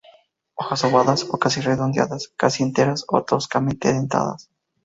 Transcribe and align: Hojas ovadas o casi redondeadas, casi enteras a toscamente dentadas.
Hojas 0.55 0.83
ovadas 0.83 1.27
o 1.29 1.37
casi 1.37 1.61
redondeadas, 1.61 2.29
casi 2.35 2.63
enteras 2.63 3.05
a 3.13 3.21
toscamente 3.21 3.93
dentadas. 3.93 4.49